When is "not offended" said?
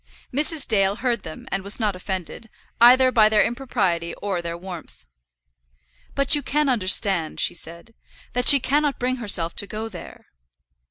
1.79-2.49